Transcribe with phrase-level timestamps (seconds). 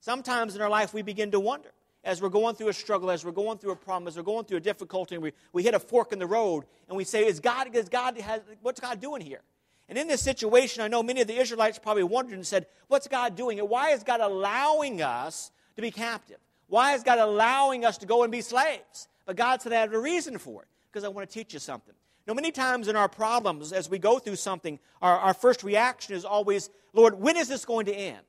[0.00, 1.72] Sometimes in our life we begin to wonder
[2.04, 4.44] as we're going through a struggle, as we're going through a problem, as we're going
[4.44, 7.26] through a difficulty, and we, we hit a fork in the road, and we say,
[7.26, 9.40] is God, is God has, what's God doing here?
[9.88, 13.08] And in this situation, I know many of the Israelites probably wondered and said, what's
[13.08, 13.58] God doing?
[13.58, 16.38] And why is God allowing us to be captive?
[16.68, 19.08] Why is God allowing us to go and be slaves?
[19.26, 21.58] But God said, I have a reason for it, because I want to teach you
[21.58, 21.94] something.
[22.26, 26.14] Now, many times in our problems, as we go through something, our, our first reaction
[26.14, 28.20] is always, Lord, when is this going to end?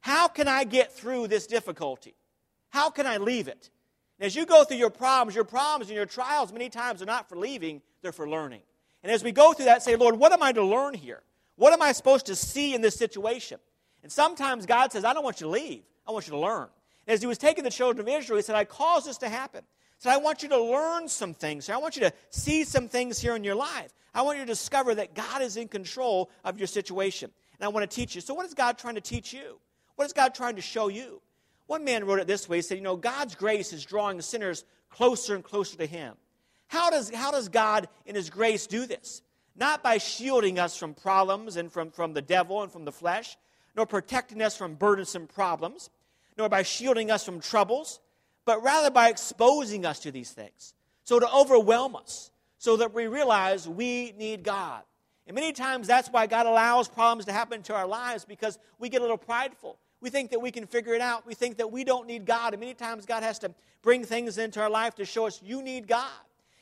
[0.00, 2.14] How can I get through this difficulty?
[2.70, 3.70] How can I leave it?
[4.18, 7.06] And as you go through your problems, your problems and your trials many times are
[7.06, 8.62] not for leaving, they're for learning.
[9.02, 11.22] And as we go through that, say, Lord, what am I to learn here?
[11.56, 13.58] What am I supposed to see in this situation?
[14.02, 16.68] And sometimes God says, I don't want you to leave, I want you to learn.
[17.06, 19.62] As he was taking the children of Israel, he said, I caused this to happen.
[19.98, 21.68] He said, I want you to learn some things.
[21.68, 23.92] I want you to see some things here in your life.
[24.14, 27.30] I want you to discover that God is in control of your situation.
[27.58, 28.20] And I want to teach you.
[28.20, 29.58] So, what is God trying to teach you?
[29.96, 31.22] What is God trying to show you?
[31.66, 34.64] One man wrote it this way He said, You know, God's grace is drawing sinners
[34.90, 36.14] closer and closer to Him.
[36.68, 39.22] How does, how does God, in His grace, do this?
[39.56, 43.36] Not by shielding us from problems and from, from the devil and from the flesh,
[43.76, 45.90] nor protecting us from burdensome problems
[46.36, 48.00] nor by shielding us from troubles,
[48.44, 50.74] but rather by exposing us to these things.
[51.04, 54.82] So to overwhelm us, so that we realize we need God.
[55.26, 58.88] And many times that's why God allows problems to happen to our lives because we
[58.88, 59.78] get a little prideful.
[60.00, 61.26] We think that we can figure it out.
[61.26, 62.54] We think that we don't need God.
[62.54, 65.60] And many times God has to bring things into our life to show us you
[65.60, 66.08] need God.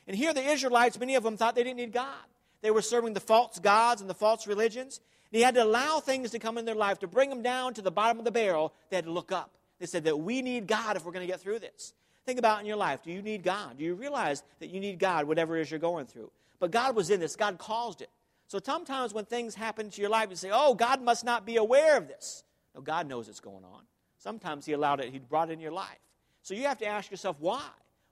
[0.06, 2.24] And here the Israelites, many of them thought they didn't need God.
[2.62, 5.00] They were serving the false gods and the false religions.
[5.30, 7.74] And he had to allow things to come in their life to bring them down
[7.74, 8.72] to the bottom of the barrel.
[8.88, 9.52] They had to look up.
[9.80, 11.94] They said that we need God if we're going to get through this.
[12.26, 13.78] Think about in your life do you need God?
[13.78, 16.30] Do you realize that you need God, whatever it is you're going through?
[16.60, 18.10] But God was in this, God caused it.
[18.46, 21.56] So sometimes when things happen to your life, you say, oh, God must not be
[21.56, 22.44] aware of this.
[22.74, 23.82] No, God knows what's going on.
[24.18, 25.98] Sometimes He allowed it, He brought it in your life.
[26.42, 27.62] So you have to ask yourself, why?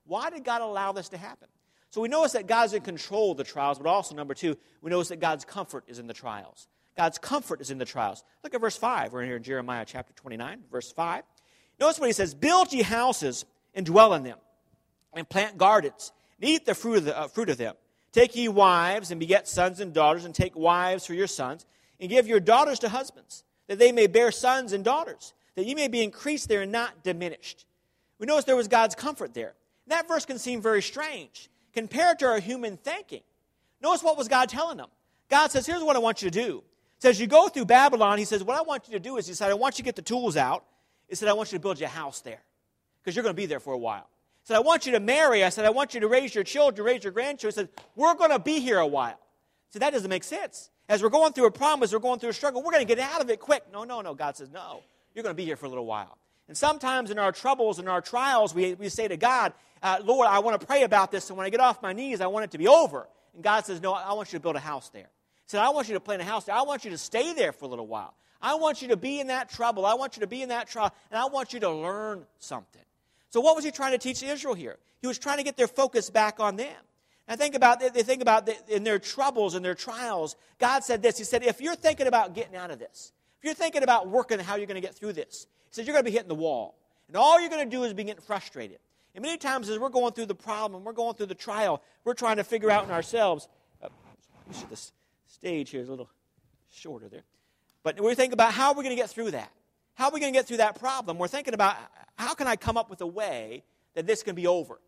[0.07, 1.49] Why did God allow this to happen?
[1.91, 4.91] So we notice that God's in control of the trials, but also, number two, we
[4.91, 6.69] notice that God's comfort is in the trials.
[6.97, 8.25] God's comfort is in the trials.
[8.43, 9.13] Look at verse 5.
[9.13, 11.23] We're in here in Jeremiah chapter 29, verse 5.
[11.81, 13.45] Notice what he says Build ye houses
[13.75, 14.39] and dwell in them,
[15.15, 17.75] and plant gardens, and eat the fruit of, the, uh, fruit of them.
[18.13, 21.67] Take ye wives, and beget sons and daughters, and take wives for your sons,
[22.01, 25.75] and give your daughters to husbands, that they may bear sons and daughters, that ye
[25.75, 27.67] may be increased there and not diminished.
[28.19, 29.55] We notice there was God's comfort there.
[29.87, 33.23] That verse can seem very strange compared to our human thinking.
[33.81, 34.89] Notice what was God telling them.
[35.29, 36.65] God says, Here's what I want you to do.
[36.97, 39.27] He says, You go through Babylon, He says, What I want you to do is,
[39.27, 40.65] He said, I want you to get the tools out.
[41.09, 42.43] He said, I want you to build you a house there
[43.01, 44.09] because you're going to be there for a while.
[44.43, 45.45] He said, I want you to marry.
[45.45, 47.67] I said, I want you to raise your children, raise your grandchildren.
[47.67, 49.19] He said, We're going to be here a while.
[49.71, 50.71] So that doesn't make sense.
[50.89, 52.95] As we're going through a problem, as we're going through a struggle, we're going to
[52.95, 53.65] get out of it quick.
[53.73, 54.15] No, no, no.
[54.15, 54.83] God says, No,
[55.15, 56.19] you're going to be here for a little while.
[56.49, 59.53] And sometimes in our troubles and our trials, we, we say to God,
[59.83, 62.23] uh, Lord, I want to pray about this, and when I get off my knees,
[62.23, 63.07] I want it to be over.
[63.35, 65.03] And God says, No, I want you to build a house there.
[65.45, 66.55] He said, I want you to plant a house there.
[66.55, 68.15] I want you to stay there for a little while.
[68.41, 69.85] I want you to be in that trouble.
[69.85, 72.83] I want you to be in that trial, and I want you to learn something.
[73.31, 74.79] So, what was he trying to teach Israel here?
[75.01, 76.77] He was trying to get their focus back on them.
[77.27, 80.37] And think about they think about the, in their troubles and their trials.
[80.59, 81.19] God said this.
[81.19, 84.39] He said, if you're thinking about getting out of this, if you're thinking about working
[84.39, 86.35] how you're going to get through this, he said you're going to be hitting the
[86.35, 86.75] wall,
[87.07, 88.79] and all you're going to do is be getting frustrated.
[89.15, 91.83] And many times, as we're going through the problem, and we're going through the trial,
[92.05, 93.49] we're trying to figure out in ourselves.
[93.83, 93.89] Uh,
[94.71, 94.81] the
[95.27, 96.09] stage here is a little
[96.71, 97.25] shorter there.
[97.83, 99.53] But we think about how are we going to get through that?
[99.95, 101.19] How are we going to get through that problem?
[101.19, 101.77] We're thinking about
[102.17, 103.65] how can I come up with a way
[103.95, 104.81] that this can be over?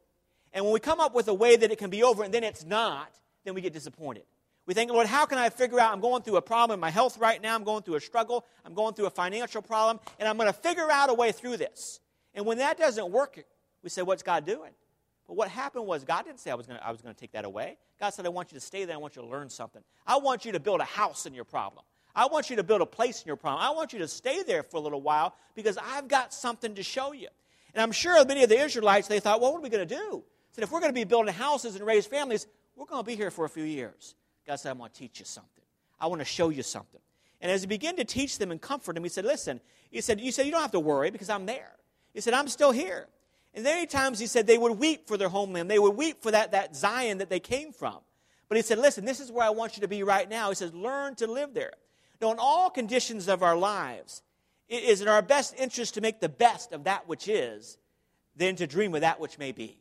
[0.52, 2.44] And when we come up with a way that it can be over and then
[2.44, 3.12] it's not,
[3.44, 4.24] then we get disappointed.
[4.66, 6.90] We think, Lord, how can I figure out I'm going through a problem in my
[6.90, 7.54] health right now?
[7.54, 8.46] I'm going through a struggle.
[8.64, 11.56] I'm going through a financial problem, and I'm going to figure out a way through
[11.56, 11.98] this.
[12.34, 13.42] And when that doesn't work,
[13.82, 14.70] we say, What's God doing?
[15.26, 17.20] But what happened was God didn't say I was going to, I was going to
[17.20, 17.78] take that away.
[17.98, 18.96] God said, I want you to stay there.
[18.96, 19.82] I want you to learn something.
[20.06, 21.84] I want you to build a house in your problem.
[22.14, 23.62] I want you to build a place in your problem.
[23.62, 26.82] I want you to stay there for a little while because I've got something to
[26.82, 27.28] show you.
[27.74, 29.94] And I'm sure many of the Israelites, they thought, well, what are we going to
[29.94, 30.24] do?
[30.52, 33.14] Said, if we're going to be building houses and raise families, we're going to be
[33.14, 34.14] here for a few years.
[34.46, 35.64] God said, I want to teach you something.
[36.00, 37.00] I want to show you something.
[37.40, 39.60] And as he began to teach them and comfort them, he said, listen,
[39.90, 41.72] he said, you said, you don't have to worry because I'm there.
[42.12, 43.06] He said, I'm still here.
[43.54, 45.70] And many times he said they would weep for their homeland.
[45.70, 47.98] They would weep for that, that Zion that they came from.
[48.48, 50.48] But he said, listen, this is where I want you to be right now.
[50.48, 51.72] He says, learn to live there.
[52.20, 54.22] Now, in all conditions of our lives,
[54.68, 57.78] it is in our best interest to make the best of that which is
[58.36, 59.78] than to dream of that which may be.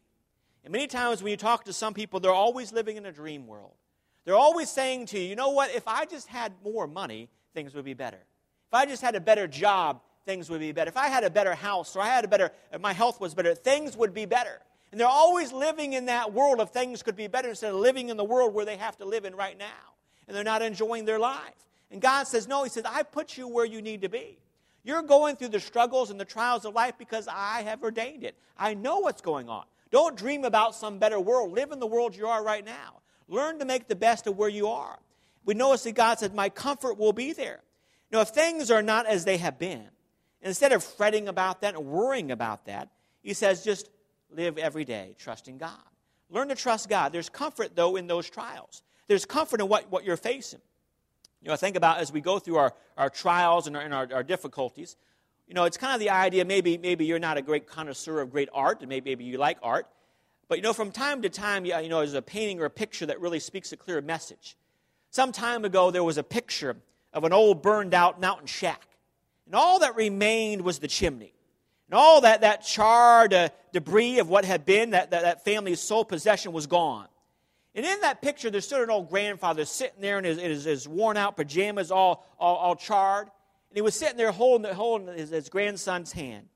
[0.63, 3.47] And many times when you talk to some people, they're always living in a dream
[3.47, 3.73] world.
[4.25, 7.73] They're always saying to you, you know what, if I just had more money, things
[7.73, 8.17] would be better.
[8.17, 10.89] If I just had a better job, things would be better.
[10.89, 13.33] If I had a better house or I had a better, uh, my health was
[13.33, 14.59] better, things would be better.
[14.91, 18.09] And they're always living in that world of things could be better instead of living
[18.09, 19.65] in the world where they have to live in right now.
[20.27, 21.68] And they're not enjoying their life.
[21.91, 24.37] And God says, No, He says, I put you where you need to be.
[24.83, 28.35] You're going through the struggles and the trials of life because I have ordained it.
[28.57, 29.65] I know what's going on.
[29.91, 31.51] Don't dream about some better world.
[31.51, 33.01] Live in the world you are right now.
[33.27, 34.97] Learn to make the best of where you are.
[35.45, 37.61] We notice that God said, My comfort will be there.
[38.11, 39.87] Now, if things are not as they have been,
[40.41, 42.89] instead of fretting about that and worrying about that,
[43.21, 43.89] He says, just
[44.31, 45.77] live every day trusting God.
[46.29, 47.11] Learn to trust God.
[47.11, 48.83] There's comfort, though, in those trials.
[49.07, 50.61] There's comfort in what, what you're facing.
[51.41, 53.93] You know, I think about as we go through our, our trials and, our, and
[53.93, 54.97] our, our difficulties,
[55.47, 58.31] you know, it's kind of the idea maybe, maybe you're not a great connoisseur of
[58.31, 59.87] great art, and maybe, maybe you like art.
[60.47, 63.05] But, you know, from time to time, you know, there's a painting or a picture
[63.05, 64.57] that really speaks a clear message.
[65.11, 66.77] Some time ago, there was a picture
[67.13, 68.87] of an old burned out mountain shack.
[69.45, 71.33] And all that remained was the chimney.
[71.87, 75.79] And all that, that charred uh, debris of what had been, that, that, that family's
[75.79, 77.07] sole possession, was gone.
[77.79, 80.85] And in that picture, there stood an old grandfather sitting there in his, his, his
[80.85, 83.27] worn out pajamas, all, all, all, charred.
[83.27, 86.47] And he was sitting there holding, holding his, his grandson's hand.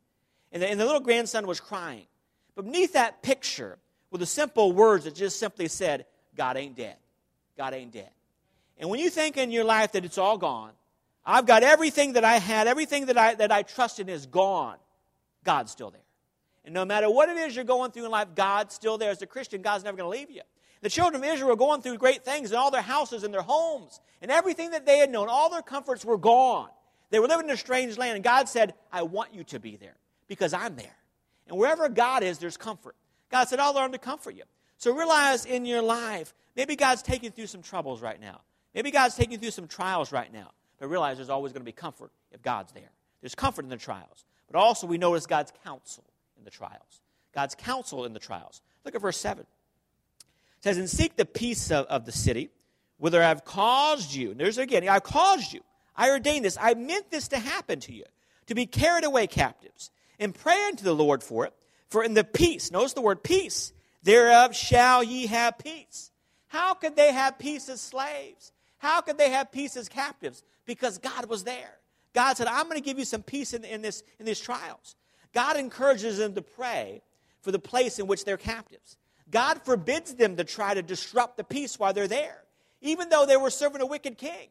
[0.51, 2.07] And the, and the little grandson was crying.
[2.55, 3.77] But beneath that picture
[4.11, 6.97] were the simple words that just simply said, God ain't dead.
[7.57, 8.09] God ain't dead.
[8.77, 10.73] And when you think in your life that it's all gone,
[11.25, 14.75] I've got everything that I had, everything that I, that I trusted is gone,
[15.45, 16.01] God's still there.
[16.65, 19.11] And no matter what it is you're going through in life, God's still there.
[19.11, 20.41] As a Christian, God's never going to leave you.
[20.83, 23.41] The children of Israel were going through great things in all their houses and their
[23.41, 26.67] homes, and everything that they had known, all their comforts were gone.
[27.09, 29.77] They were living in a strange land, and God said, I want you to be
[29.77, 29.95] there
[30.27, 30.97] because I'm there.
[31.47, 32.97] And wherever God is, there's comfort.
[33.31, 34.43] God said, I'll learn to comfort you.
[34.77, 38.41] So realize in your life, maybe God's taking you through some troubles right now.
[38.75, 40.51] Maybe God's taking you through some trials right now.
[40.79, 42.91] But realize there's always going to be comfort if God's there.
[43.21, 44.25] There's comfort in the trials.
[44.51, 46.03] But also, we notice God's counsel
[46.37, 47.01] in the trials.
[47.33, 48.61] God's counsel in the trials.
[48.83, 49.45] Look at verse 7
[50.63, 52.49] says, And seek the peace of, of the city,
[52.97, 54.31] whither I've caused you.
[54.31, 55.61] And there's again, I've caused you.
[55.95, 56.57] I ordained this.
[56.59, 58.05] I meant this to happen to you,
[58.47, 59.91] to be carried away captives.
[60.19, 61.53] And pray unto the Lord for it.
[61.89, 66.11] For in the peace, notice the word peace, thereof shall ye have peace.
[66.47, 68.51] How could they have peace as slaves?
[68.77, 70.43] How could they have peace as captives?
[70.65, 71.77] Because God was there.
[72.13, 74.95] God said, I'm going to give you some peace in, in, this, in these trials.
[75.33, 77.01] God encourages them to pray
[77.41, 78.97] for the place in which they're captives.
[79.33, 82.43] God forbids them to try to disrupt the peace while they're there,
[82.81, 84.49] even though they were serving a wicked king.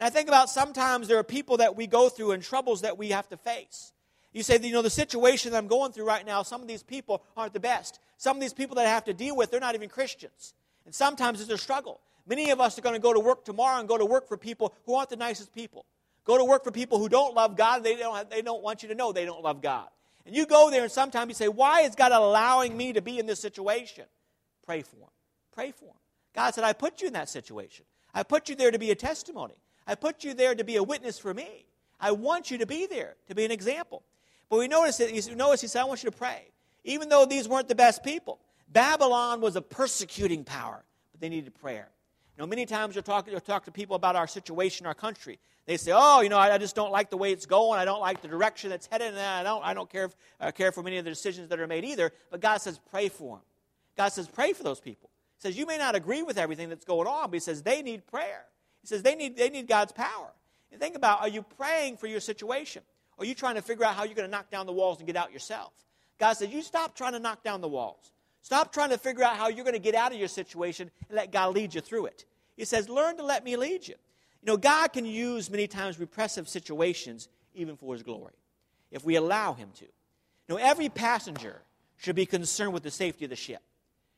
[0.00, 2.98] And I think about sometimes there are people that we go through and troubles that
[2.98, 3.92] we have to face.
[4.32, 6.82] You say, you know, the situation that I'm going through right now, some of these
[6.82, 8.00] people aren't the best.
[8.16, 10.54] Some of these people that I have to deal with, they're not even Christians.
[10.84, 12.00] And sometimes it's a struggle.
[12.26, 14.36] Many of us are going to go to work tomorrow and go to work for
[14.36, 15.86] people who aren't the nicest people.
[16.24, 17.84] Go to work for people who don't love God.
[17.84, 19.86] They don't, they don't want you to know they don't love God.
[20.26, 23.20] And you go there and sometimes you say, Why is God allowing me to be
[23.20, 24.04] in this situation?
[24.66, 25.10] Pray for him.
[25.52, 26.00] Pray for him.
[26.34, 27.86] God said, I put you in that situation.
[28.12, 29.54] I put you there to be a testimony.
[29.86, 31.66] I put you there to be a witness for me.
[32.00, 34.02] I want you to be there to be an example.
[34.50, 36.48] But we notice that notice he said, I want you to pray.
[36.84, 38.38] even though these weren't the best people.
[38.68, 41.88] Babylon was a persecuting power, but they needed prayer.
[42.36, 45.38] You know, many times you'll talk, you'll talk to people about our situation, our country.
[45.66, 47.80] They say, "Oh, you know, I, I just don't like the way it's going.
[47.80, 50.50] I don't like the direction it's headed, and I don't, I don't care, if, uh,
[50.52, 53.36] care for many of the decisions that are made either." But God says, "Pray for
[53.36, 53.44] them."
[53.96, 56.84] God says, "Pray for those people." He says, "You may not agree with everything that's
[56.84, 58.44] going on, but He says they need prayer.
[58.82, 60.32] He says they need, they need God's power."
[60.70, 62.82] And think about: Are you praying for your situation?
[63.16, 64.98] Or are you trying to figure out how you're going to knock down the walls
[64.98, 65.72] and get out yourself?
[66.18, 68.12] God says, "You stop trying to knock down the walls.
[68.42, 71.16] Stop trying to figure out how you're going to get out of your situation and
[71.16, 72.24] let God lead you through it."
[72.56, 73.94] He says, Learn to let me lead you.
[74.42, 78.34] You know, God can use many times repressive situations even for his glory
[78.90, 79.84] if we allow him to.
[79.84, 81.62] You know, every passenger
[81.96, 83.62] should be concerned with the safety of the ship.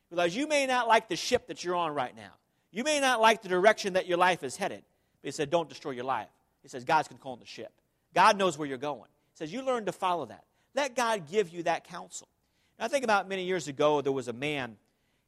[0.09, 2.31] Because you may not like the ship that you're on right now.
[2.71, 4.83] You may not like the direction that your life is headed.
[5.21, 6.29] But he said, Don't destroy your life.
[6.61, 7.71] He says, God's controlling the ship.
[8.13, 9.09] God knows where you're going.
[9.33, 10.43] He says, You learn to follow that.
[10.75, 12.27] Let God give you that counsel.
[12.79, 14.77] I think about many years ago, there was a man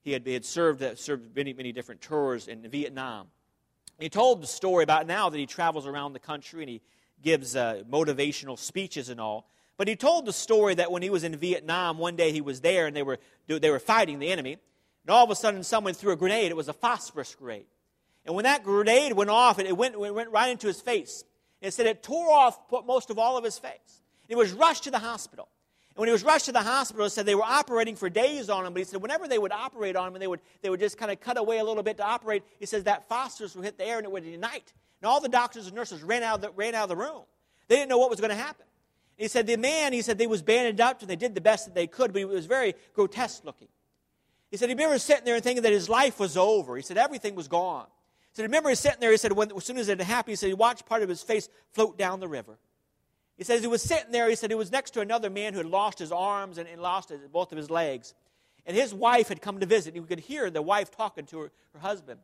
[0.03, 3.27] he had, he had served, uh, served many, many different tours in Vietnam.
[3.99, 6.81] He told the story about now that he travels around the country and he
[7.21, 9.47] gives uh, motivational speeches and all.
[9.77, 12.61] But he told the story that when he was in Vietnam, one day he was
[12.61, 14.57] there and they were, they were fighting the enemy.
[15.03, 16.51] And all of a sudden, someone threw a grenade.
[16.51, 17.65] It was a phosphorus grenade.
[18.25, 21.23] And when that grenade went off, it went, it went right into his face.
[21.61, 24.01] And it said it tore off most of all of his face.
[24.27, 25.47] He was rushed to the hospital.
[25.89, 28.49] And when he was rushed to the hospital, it said they were operating for days
[28.49, 28.73] on him.
[28.73, 30.97] But he said whenever they would operate on him and they would, they would just
[30.97, 33.77] kind of cut away a little bit to operate, he says that phosphorus would hit
[33.77, 34.71] the air and it would ignite.
[35.01, 37.23] And all the doctors and nurses ran out of the, ran out of the room.
[37.67, 38.65] They didn't know what was going to happen.
[39.17, 41.65] he said the man, he said they was bandaged up and they did the best
[41.65, 43.67] that they could, but he was very grotesque looking.
[44.51, 46.75] He said he remember sitting there and thinking that his life was over.
[46.75, 47.87] He said everything was gone.
[48.31, 50.47] He said, remember sitting there, he said, when, as soon as it happened, he said
[50.47, 52.57] he watched part of his face float down the river.
[53.37, 55.57] He says he was sitting there, he said he was next to another man who
[55.57, 58.13] had lost his arms and, and lost his, both of his legs.
[58.65, 59.95] And his wife had come to visit.
[59.95, 62.19] And he could hear the wife talking to her, her husband.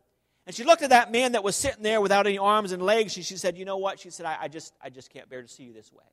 [0.46, 3.13] And she looked at that man that was sitting there without any arms and legs.
[3.13, 4.00] She, she said, You know what?
[4.00, 6.05] She said, I, I, just, I just can't bear to see you this way.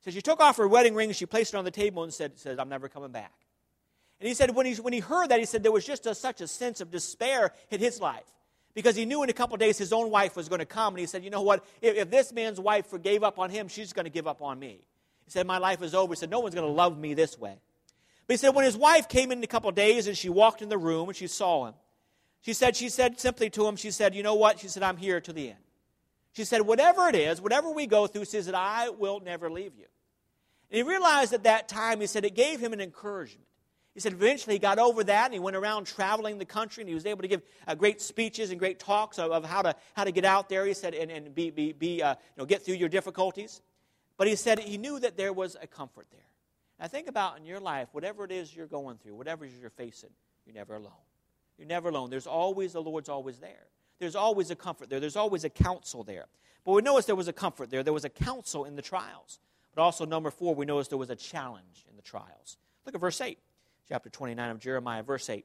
[0.00, 2.12] So she took off her wedding ring, and she placed it on the table, and
[2.12, 3.32] said, said I'm never coming back.
[4.20, 6.14] And he said, when he, when he heard that, he said there was just a,
[6.14, 8.24] such a sense of despair in his life
[8.74, 10.94] because he knew in a couple days his own wife was going to come.
[10.94, 11.64] And he said, You know what?
[11.80, 14.58] If, if this man's wife gave up on him, she's going to give up on
[14.58, 14.80] me.
[15.24, 16.12] He said, My life is over.
[16.12, 17.56] He said, No one's going to love me this way.
[18.26, 20.68] But he said, When his wife came in a couple days and she walked in
[20.68, 21.74] the room and she saw him,
[22.42, 24.60] she said, she said simply to him, She said, You know what?
[24.60, 25.58] She said, I'm here to the end.
[26.34, 29.72] She said, Whatever it is, whatever we go through, she said, I will never leave
[29.78, 29.86] you.
[30.70, 33.46] And he realized at that time, he said, it gave him an encouragement.
[33.94, 36.88] He said eventually he got over that and he went around traveling the country and
[36.88, 39.74] he was able to give uh, great speeches and great talks of, of, how, to,
[39.94, 42.44] how to get out there, he said, and, and be, be, be, uh, you know,
[42.44, 43.60] get through your difficulties.
[44.16, 46.20] But he said he knew that there was a comfort there.
[46.78, 50.10] Now think about in your life, whatever it is you're going through, whatever you're facing,
[50.46, 50.92] you're never alone.
[51.58, 52.10] You're never alone.
[52.10, 53.66] There's always, the Lord's always there.
[53.98, 55.00] There's always a comfort there.
[55.00, 56.26] There's always a counsel there.
[56.64, 57.82] But we notice there was a comfort there.
[57.82, 59.40] There was a counsel in the trials.
[59.74, 62.56] But also, number four, we notice there was a challenge in the trials.
[62.86, 63.38] Look at verse 8
[63.90, 65.44] chapter 29 of Jeremiah, verse 8.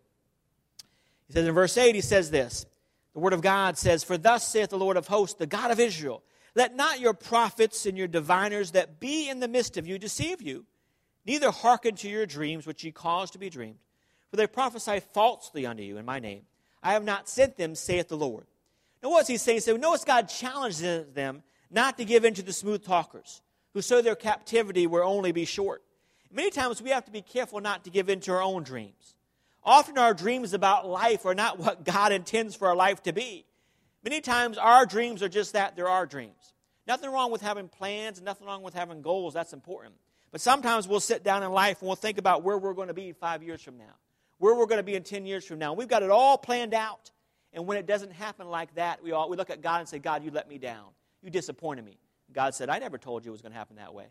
[1.28, 2.68] He says in verse 8, he says this
[3.14, 5.80] The word of God says, For thus saith the Lord of hosts, the God of
[5.80, 6.22] Israel,
[6.54, 10.44] let not your prophets and your diviners that be in the midst of you deceive
[10.44, 10.66] you,
[11.26, 13.80] neither hearken to your dreams which ye cause to be dreamed.
[14.30, 16.44] For they prophesy falsely unto you in my name.
[16.84, 18.46] I have not sent them, saith the Lord.
[19.02, 19.62] Now, what's he saying?
[19.62, 23.42] So, notice God challenges them not to give in to the smooth talkers,
[23.74, 25.82] who sow their captivity will only be short.
[26.36, 29.16] Many times we have to be careful not to give in to our own dreams.
[29.64, 33.46] Often our dreams about life are not what God intends for our life to be.
[34.04, 36.54] Many times our dreams are just that they're our dreams.
[36.88, 39.96] Nothing wrong with having plans, nothing wrong with having goals, that's important.
[40.32, 42.94] But sometimes we'll sit down in life and we'll think about where we're going to
[42.94, 43.96] be five years from now,
[44.38, 45.74] where we're going to be in 10 years from now.
[45.74, 47.12] We've got it all planned out.
[47.54, 49.98] And when it doesn't happen like that, we, all, we look at God and say,
[49.98, 50.88] God, you let me down.
[51.24, 51.98] You disappointed me.
[52.34, 54.08] God said, I never told you it was going to happen that way.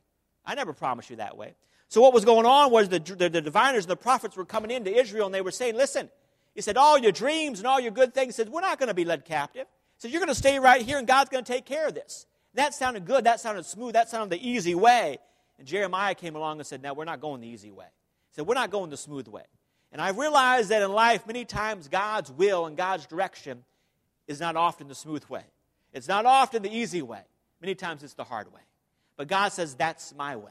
[0.46, 1.54] I never promised you that way.
[1.88, 4.70] So what was going on was the, the, the diviners and the prophets were coming
[4.70, 6.10] into Israel and they were saying, listen,
[6.54, 8.88] he said, all your dreams and all your good things, he said, we're not going
[8.88, 9.66] to be led captive.
[9.66, 11.94] He said, you're going to stay right here and God's going to take care of
[11.94, 12.26] this.
[12.54, 13.24] That sounded good.
[13.24, 13.94] That sounded smooth.
[13.94, 15.18] That sounded the easy way.
[15.58, 17.86] And Jeremiah came along and said, no, we're not going the easy way.
[18.30, 19.44] He said, we're not going the smooth way.
[19.92, 23.64] And I realized that in life, many times God's will and God's direction
[24.26, 25.44] is not often the smooth way.
[25.92, 27.20] It's not often the easy way.
[27.60, 28.60] Many times it's the hard way.
[29.16, 30.50] But God says, that's my way.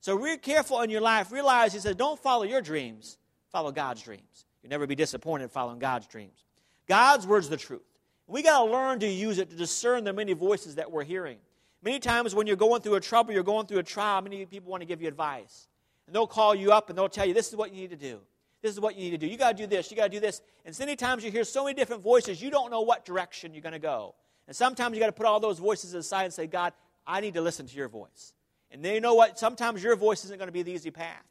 [0.00, 1.30] So be careful in your life.
[1.30, 3.18] Realize, he says, don't follow your dreams,
[3.52, 4.46] follow God's dreams.
[4.62, 6.44] You'll never be disappointed following God's dreams.
[6.86, 7.82] God's word's the truth.
[8.26, 11.38] We got to learn to use it to discern the many voices that we're hearing.
[11.82, 14.70] Many times when you're going through a trouble, you're going through a trial, many people
[14.70, 15.68] want to give you advice.
[16.10, 17.96] and they'll call you up and they'll tell you, this is what you need to
[17.96, 18.18] do.
[18.62, 19.28] This is what you need to do.
[19.28, 19.92] You got to do this.
[19.92, 20.42] You got to do this.
[20.64, 23.54] And so many times you hear so many different voices, you don't know what direction
[23.54, 24.16] you're going to go.
[24.48, 26.72] And sometimes you got to put all those voices aside and say, God,
[27.06, 28.34] I need to listen to your voice.
[28.70, 29.38] And then you know what?
[29.38, 31.24] Sometimes your voice isn't going to be the easy path.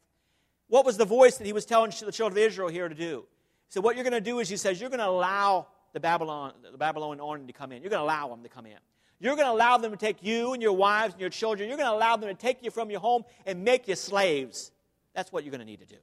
[0.68, 3.24] What was the voice that he was telling the children of Israel here to do?
[3.66, 6.00] He said, What you're going to do is, he says, you're going to allow the
[6.00, 7.82] Babylon, the Babylonian army to come in.
[7.82, 8.78] You're going to allow them to come in.
[9.18, 11.68] You're going to allow them to take you and your wives and your children.
[11.68, 14.70] You're going to allow them to take you from your home and make you slaves.
[15.14, 16.00] That's what you're going to need to do.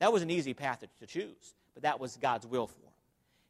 [0.00, 2.90] That was an easy path to choose, but that was God's will for them.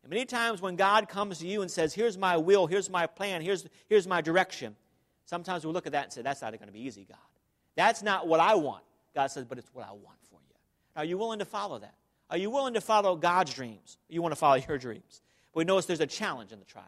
[0.02, 3.07] And many times when God comes to you and says, Here's my will, here's my
[3.07, 4.76] plan, here's, here's my direction,
[5.26, 7.18] sometimes we look at that and say, That's not going to be easy, God.
[7.76, 8.83] That's not what I want.
[9.14, 10.54] God says, But it's what I want for you.
[10.97, 11.95] Are you willing to follow that?
[12.30, 13.99] Are you willing to follow God's dreams?
[14.09, 15.21] You want to follow your dreams.
[15.52, 16.85] But we notice there's a challenge in the trial,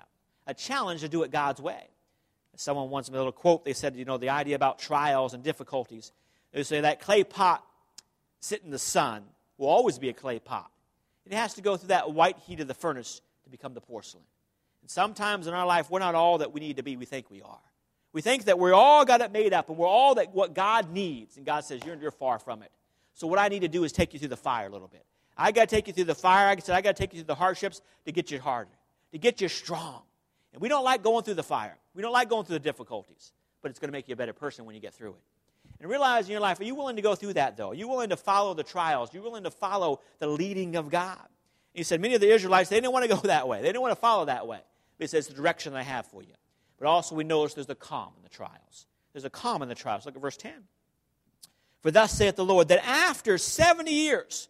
[0.47, 1.88] a challenge to do it God's way.
[2.59, 3.64] Someone once wants a little quote.
[3.64, 6.11] They said, you know, the idea about trials and difficulties.
[6.52, 7.64] They say that clay pot
[8.40, 9.23] sit in the sun
[9.59, 10.68] will always be a clay pot.
[11.25, 14.25] It has to go through that white heat of the furnace to become the porcelain.
[14.83, 17.30] And sometimes in our life, we're not all that we need to be, we think
[17.30, 17.61] we are.
[18.12, 20.93] We think that we're all got it made up and we're all that what God
[20.93, 21.37] needs.
[21.37, 22.71] And God says, you're, you're far from it.
[23.15, 25.05] So what I need to do is take you through the fire a little bit.
[25.37, 26.49] I got to take you through the fire.
[26.49, 28.71] I said, I got to take you through the hardships to get you harder,
[29.12, 30.03] to get you strong.
[30.53, 31.77] And we don't like going through the fire.
[31.95, 33.33] We don't like going through the difficulties.
[33.62, 35.23] But it's going to make you a better person when you get through it.
[35.81, 37.71] And realize in your life, are you willing to go through that, though?
[37.71, 39.12] Are you willing to follow the trials?
[39.12, 41.19] Are you willing to follow the leading of God?
[41.19, 41.29] And
[41.75, 43.61] he said, many of the Israelites, they didn't want to go that way.
[43.61, 44.61] They didn't want to follow that way.
[44.99, 46.35] But he says, the direction I have for you.
[46.79, 48.87] But also, we notice there's a calm in the trials.
[49.13, 50.07] There's a calm in the trials.
[50.07, 50.53] Look at verse 10.
[51.81, 54.49] For thus saith the Lord, that after 70 years,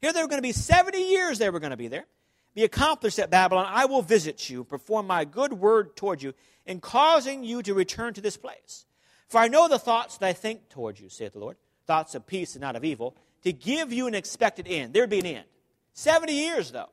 [0.00, 2.06] here there were going to be 70 years they were going to be there,
[2.54, 6.34] be accomplished at Babylon, I will visit you, perform my good word toward you,
[6.66, 8.86] in causing you to return to this place.
[9.28, 12.26] For I know the thoughts that I think toward you, saith the Lord, thoughts of
[12.26, 14.94] peace and not of evil, to give you an expected end.
[14.94, 15.44] There'd be an end.
[15.94, 16.88] 70 years, though.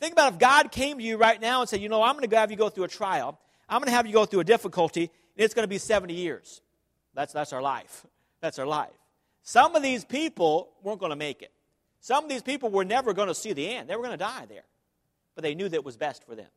[0.00, 2.28] Think about if God came to you right now and said, you know, I'm going
[2.28, 3.38] to have you go through a trial.
[3.72, 6.12] I'm going to have you go through a difficulty, and it's going to be 70
[6.12, 6.60] years.
[7.14, 8.04] That's, that's our life.
[8.42, 8.90] That's our life.
[9.42, 11.50] Some of these people weren't going to make it.
[12.00, 13.88] Some of these people were never going to see the end.
[13.88, 14.64] They were going to die there.
[15.34, 16.48] But they knew that was best for them.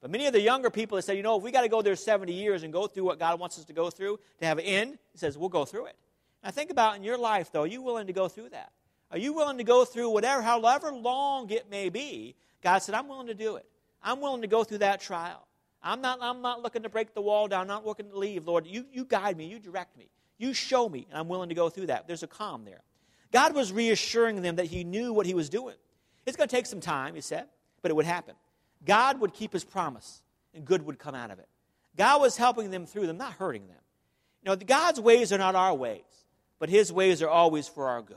[0.00, 1.82] But many of the younger people that said, you know, if we got to go
[1.82, 4.58] there 70 years and go through what God wants us to go through to have
[4.58, 5.96] an end, He says, we'll go through it.
[6.44, 8.70] Now think about in your life, though, are you willing to go through that?
[9.10, 12.36] Are you willing to go through whatever, however long it may be?
[12.62, 13.66] God said, I'm willing to do it.
[14.04, 15.48] I'm willing to go through that trial.
[15.82, 17.62] I'm not, I'm not looking to break the wall down.
[17.62, 18.46] I'm not looking to leave.
[18.46, 19.46] Lord, you, you guide me.
[19.46, 20.08] You direct me.
[20.38, 22.06] You show me, and I'm willing to go through that.
[22.06, 22.80] There's a calm there.
[23.32, 25.76] God was reassuring them that He knew what He was doing.
[26.26, 27.46] It's going to take some time, He said,
[27.82, 28.34] but it would happen.
[28.84, 30.22] God would keep His promise,
[30.54, 31.48] and good would come out of it.
[31.96, 33.76] God was helping them through them, not hurting them.
[34.42, 36.04] You know, God's ways are not our ways,
[36.58, 38.16] but His ways are always for our good.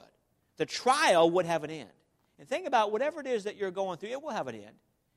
[0.57, 1.89] The trial would have an end.
[2.39, 4.75] And think about whatever it is that you're going through, it will have an end.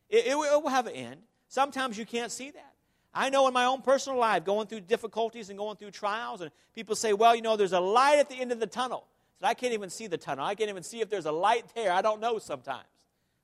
[0.09, 1.21] It, it, it will have an end.
[1.49, 2.73] Sometimes you can't see that.
[3.17, 6.51] I know in my own personal life, going through difficulties and going through trials, and
[6.75, 9.07] people say, well, you know, there's a light at the end of the tunnel.
[9.43, 10.45] I, I can't even see the tunnel.
[10.45, 11.93] I can't even see if there's a light there.
[11.93, 12.85] I don't know sometimes.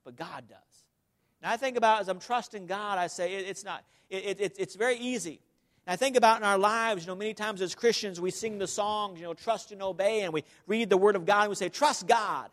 [0.03, 0.57] But God does.
[1.41, 4.55] And I think about as I'm trusting God, I say it, it's not, it, it,
[4.59, 5.39] it's very easy.
[5.87, 8.59] And I think about in our lives, you know, many times as Christians, we sing
[8.59, 11.49] the songs, you know, trust and obey, and we read the Word of God, and
[11.49, 12.49] we say, trust God.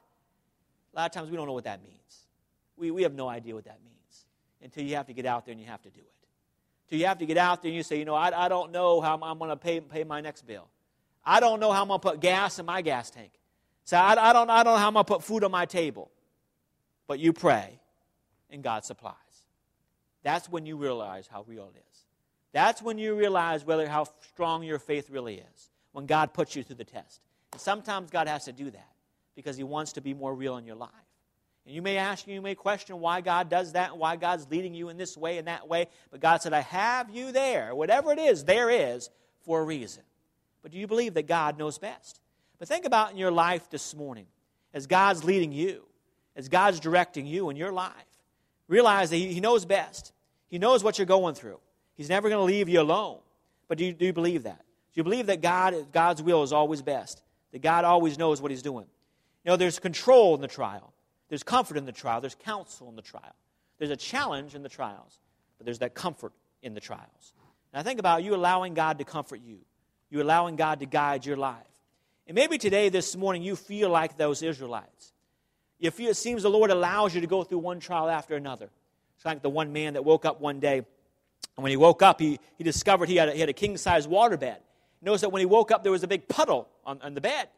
[0.95, 2.27] A lot of times we don't know what that means.
[2.77, 3.90] We, we have no idea what that means
[4.63, 6.13] until you have to get out there and you have to do it.
[6.89, 8.73] So you have to get out there and you say, you know, I, I don't
[8.73, 10.69] know how I'm, I'm going to pay, pay my next bill.
[11.25, 13.31] I don't know how I'm going to put gas in my gas tank.
[13.85, 15.67] So I, I, don't, I don't know how I'm going to put food on my
[15.67, 16.11] table.
[17.07, 17.81] But you pray,
[18.51, 19.15] and God supplies.
[20.23, 22.05] That's when you realize how real it is.
[22.53, 25.71] That's when you realize whether how strong your faith really is.
[25.93, 27.21] When God puts you through the test.
[27.53, 28.93] And sometimes God has to do that
[29.35, 30.91] because He wants to be more real in your life.
[31.67, 34.75] And you may ask, you may question why God does that and why God's leading
[34.75, 35.87] you in this way and that way.
[36.11, 37.75] But God said, I have you there.
[37.75, 39.11] Whatever it is, there is
[39.45, 40.03] for a reason.
[40.63, 42.21] But do you believe that God knows best?
[42.59, 44.27] But think about in your life this morning
[44.75, 45.85] as God's leading you,
[46.37, 47.93] as God's directing you in your life.
[48.69, 50.13] Realize that He knows best.
[50.49, 51.59] He knows what you're going through.
[51.95, 53.19] He's never going to leave you alone.
[53.69, 54.59] But do you, do you believe that?
[54.59, 57.23] Do you believe that God, God's will is always best?
[57.53, 58.87] That God always knows what He's doing?
[59.45, 60.93] You know, there's control in the trial.
[61.31, 63.35] There's comfort in the trial, there's counsel in the trial.
[63.79, 65.19] There's a challenge in the trials,
[65.57, 67.33] but there's that comfort in the trials.
[67.73, 69.59] Now think about you allowing God to comfort you.
[70.11, 71.57] You allowing God to guide your life.
[72.27, 75.13] And maybe today, this morning, you feel like those Israelites.
[75.79, 78.69] You feel, it seems the Lord allows you to go through one trial after another.
[79.17, 82.21] It's like the one man that woke up one day, and when he woke up,
[82.21, 84.59] he, he discovered he had a, he had a king sized water bed.
[85.01, 87.49] Notice that when he woke up, there was a big puddle on, on the bed.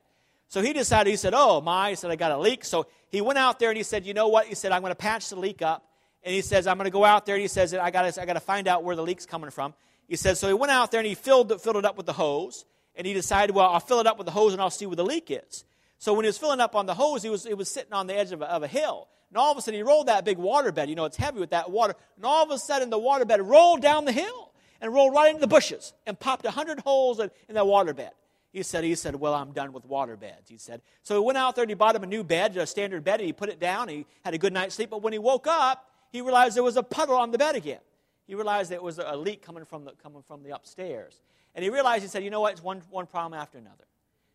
[0.49, 2.65] So he decided, he said, Oh, my, he said, I got a leak.
[2.65, 4.47] So he went out there and he said, You know what?
[4.47, 5.87] He said, I'm going to patch the leak up.
[6.23, 7.35] And he says, I'm going to go out there.
[7.35, 9.75] And he says, I got I to find out where the leak's coming from.
[10.09, 12.13] He says, So he went out there and he filled, filled it up with the
[12.13, 12.65] hose.
[12.95, 14.97] And he decided, Well, I'll fill it up with the hose and I'll see where
[14.97, 15.65] the leak is.
[15.99, 18.15] So when he was filling up on the hose, he was, was sitting on the
[18.15, 19.09] edge of a, of a hill.
[19.31, 20.91] And all of a sudden, he rolled that big water bed.
[20.91, 21.95] You know, it's heavy with that water.
[22.17, 25.29] And all of a sudden, the water bed rolled down the hill and rolled right
[25.29, 28.11] into the bushes and popped a hundred holes in, in that water bed.
[28.53, 30.51] He said, he said, well, I'm done with water beds.
[30.51, 30.83] He said.
[31.03, 33.21] So he went out there and he bought him a new bed, a standard bed,
[33.21, 33.89] and he put it down.
[33.89, 34.91] he had a good night's sleep.
[34.91, 37.81] But when he woke up, he realized there was a puddle on the bed again.
[38.27, 41.23] He realized there was a leak coming from the, coming from the upstairs.
[41.55, 42.53] And he realized, he said, you know what?
[42.53, 43.85] It's one, one problem after another.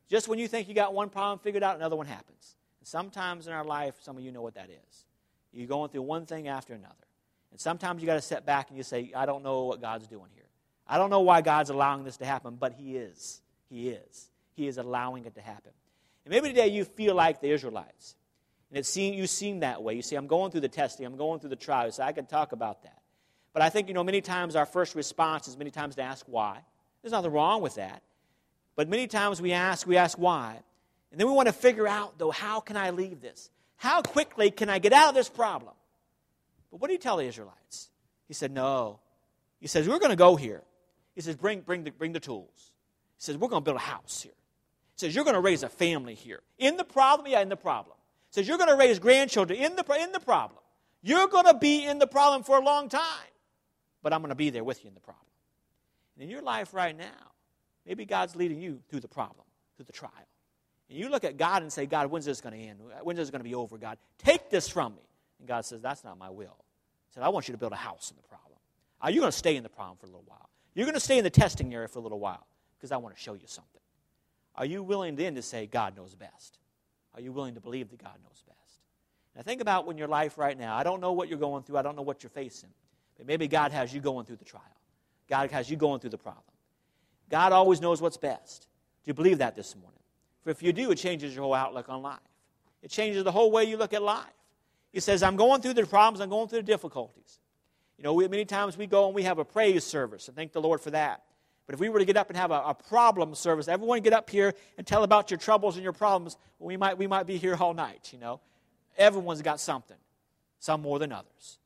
[0.10, 2.56] Just when you think you got one problem figured out, another one happens.
[2.80, 5.06] And sometimes in our life, some of you know what that is.
[5.54, 6.94] You're going through one thing after another.
[7.52, 10.08] And sometimes you got to step back and you say, I don't know what God's
[10.08, 10.44] doing here.
[10.88, 13.42] I don't know why God's allowing this to happen, but He is.
[13.70, 14.30] He is.
[14.54, 15.72] He is allowing it to happen.
[16.26, 18.16] And maybe today you feel like the Israelites.
[18.70, 19.94] And it seem, you seem that way.
[19.94, 21.92] You say, I'm going through the testing, I'm going through the trial.
[21.92, 23.02] So I can talk about that.
[23.54, 26.26] But I think, you know, many times our first response is many times to ask
[26.28, 26.60] why.
[27.02, 28.02] There's nothing wrong with that.
[28.76, 30.60] But many times we ask, we ask why.
[31.12, 33.50] And then we want to figure out, though, how can I leave this?
[33.78, 35.74] How quickly can I get out of this problem?
[36.70, 37.90] But what did he tell the Israelites?
[38.28, 39.00] He said, No.
[39.60, 40.64] He says, We're going to go here.
[41.16, 42.72] He says, Bring, bring, the, bring the tools.
[43.18, 44.34] He says, We're going to build a house here.
[44.96, 46.42] He says, You're going to raise a family here.
[46.58, 47.28] In the problem?
[47.28, 47.96] Yeah, in the problem.
[48.30, 50.60] He says, You're going to raise grandchildren in the, in the problem.
[51.02, 53.02] You're going to be in the problem for a long time,
[54.04, 55.26] but I'm going to be there with you in the problem.
[56.16, 57.32] And in your life right now,
[57.86, 60.12] maybe God's leading you through the problem, through the trial.
[60.90, 62.80] And you look at God and say, God, when's this going to end?
[63.04, 63.98] When's this going to be over, God?
[64.18, 65.02] Take this from me.
[65.40, 66.58] And God says, That's not my will.
[67.08, 68.58] He said, I want you to build a house in the problem.
[69.02, 70.50] Uh, Are you going to stay in the problem for a little while?
[70.74, 72.46] You're going to stay in the testing area for a little while
[72.78, 73.82] because I want to show you something.
[74.56, 76.60] Are you willing then to say, God knows best?
[77.14, 78.82] Are you willing to believe that God knows best?
[79.36, 80.76] Now, think about when your life right now.
[80.76, 82.70] I don't know what you're going through, I don't know what you're facing,
[83.18, 84.64] but maybe God has you going through the trial.
[85.30, 86.44] God has you going through the problem.
[87.30, 88.68] God always knows what's best.
[89.04, 90.00] Do you believe that this morning?
[90.42, 92.20] For if you do, it changes your whole outlook on life.
[92.82, 94.26] It changes the whole way you look at life.
[94.92, 97.40] He says, I'm going through the problems, I'm going through the difficulties.
[97.98, 100.54] You know, we, many times we go and we have a praise service, and thank
[100.54, 101.24] the Lord for that.
[101.68, 104.14] But if we were to get up and have a, a, problem service, everyone get
[104.14, 107.38] up here and tell about your troubles and your problems, we might, we might be
[107.38, 108.40] here all night, you know.
[108.98, 109.98] Everyone's got something,
[110.60, 111.60] some more than others.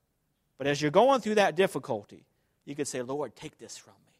[0.57, 2.25] But as you're going through that difficulty,
[2.65, 4.13] you could say, Lord, take this from me.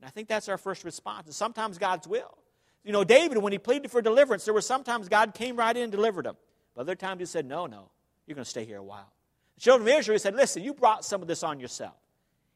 [0.00, 1.26] And I think that's our first response.
[1.26, 2.36] And sometimes God's will.
[2.84, 5.84] You know, David, when he pleaded for deliverance, there were sometimes God came right in
[5.84, 6.36] and delivered him.
[6.74, 7.90] But other times he said, No, no,
[8.26, 9.12] you're going to stay here a while.
[9.56, 11.94] The children of Israel, he said, Listen, you brought some of this on yourself.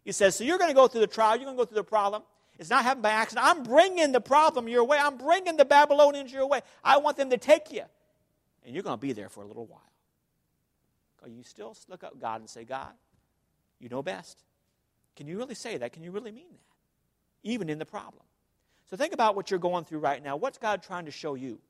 [0.04, 1.76] He says, So you're going to go through the trial, you're going to go through
[1.76, 2.22] the problem.
[2.58, 3.46] It's not happening by accident.
[3.46, 4.98] I'm bringing the problem your way.
[5.00, 6.60] I'm bringing the Babylonians your way.
[6.84, 7.82] I want them to take you.
[8.64, 9.80] And you're going to be there for a little while.
[11.26, 12.92] You still look up God and say, God,
[13.78, 14.42] you know best.
[15.16, 15.92] Can you really say that?
[15.92, 17.48] Can you really mean that?
[17.48, 18.24] Even in the problem.
[18.90, 20.36] So think about what you're going through right now.
[20.36, 21.60] What's God trying to show you?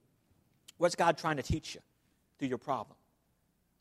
[0.78, 1.80] What's God trying to teach you
[2.38, 2.96] through your problem?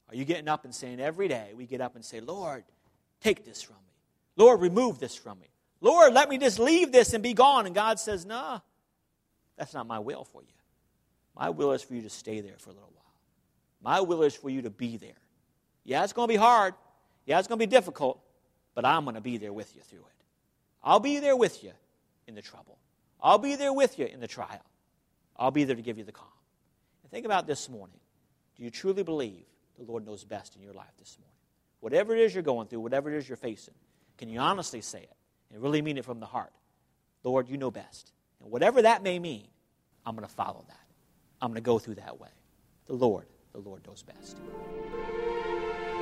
[0.10, 2.66] Are you getting up and saying every day, we get up and say, Lord,
[3.22, 3.94] take this from me.
[4.36, 5.48] Lord, remove this from me.
[5.82, 7.66] Lord, let me just leave this and be gone.
[7.66, 8.60] And God says, No, nah,
[9.58, 10.54] that's not my will for you.
[11.36, 13.02] My will is for you to stay there for a little while.
[13.82, 15.18] My will is for you to be there.
[15.84, 16.76] Yeah, it's going to be hard.
[17.26, 18.22] Yeah, it's going to be difficult,
[18.76, 20.26] but I'm going to be there with you through it.
[20.84, 21.72] I'll be there with you
[22.28, 22.78] in the trouble.
[23.22, 24.66] I'll be there with you in the trial.
[25.36, 26.28] I'll be there to give you the calm.
[27.04, 28.00] And think about this morning.
[28.58, 29.46] Do you truly believe
[29.78, 31.36] the Lord knows best in your life this morning?
[31.80, 33.74] Whatever it is you're going through, whatever it is you're facing,
[34.18, 35.16] can you honestly say it
[35.52, 36.52] and really mean it from the heart?
[37.24, 38.12] Lord, you know best.
[38.42, 39.48] And whatever that may mean,
[40.06, 40.78] I'm going to follow that.
[41.42, 42.30] I'm going to go through that way.
[42.88, 44.38] The Lord, the Lord knows best.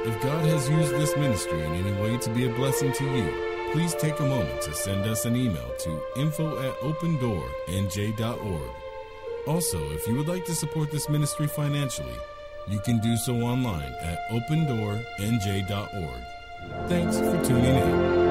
[0.05, 3.69] If God has used this ministry in any way to be a blessing to you,
[3.73, 8.71] please take a moment to send us an email to info at opendoornj.org.
[9.47, 12.17] Also, if you would like to support this ministry financially,
[12.67, 16.23] you can do so online at opendoornj.org.
[16.87, 18.28] Thanks for tuning in.